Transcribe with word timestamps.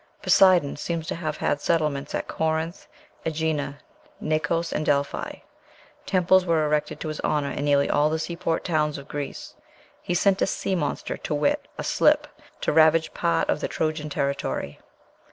Poseidon 0.23 0.75
seems 0.77 1.05
to 1.05 1.13
have 1.13 1.37
had 1.37 1.61
settlements 1.61 2.15
at 2.15 2.27
Corinth, 2.27 2.87
Ægina, 3.23 3.75
Naxos, 4.19 4.73
and 4.73 4.83
Delphi. 4.83 5.41
Temples 6.07 6.43
were 6.43 6.65
erected 6.65 6.99
to 6.99 7.07
his 7.07 7.19
honor 7.19 7.51
in 7.51 7.65
nearly 7.65 7.87
all 7.87 8.09
the 8.09 8.17
seaport 8.17 8.63
towns 8.63 8.97
of 8.97 9.07
Greece. 9.07 9.53
He 10.01 10.15
sent 10.15 10.41
a 10.41 10.47
sea 10.47 10.73
monster, 10.73 11.17
to 11.17 11.35
wit, 11.35 11.67
a 11.77 11.83
slip, 11.83 12.25
to 12.61 12.73
ravage 12.73 13.13
part 13.13 13.47
of 13.47 13.59
the 13.59 13.67
Trojan 13.67 14.09
territory. 14.09 14.79